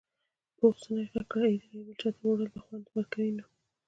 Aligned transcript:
پوخ 0.57 0.75
سنې 0.83 1.03
غږ 1.11 1.25
کړ 1.31 1.41
ای 1.47 1.55
جلۍ 1.61 1.81
بل 1.87 1.95
چاته 2.01 2.21
وړل 2.25 2.47
به 2.53 2.59
خوند 2.65 2.85
ورکوي 2.95 3.31
نو. 3.37 3.45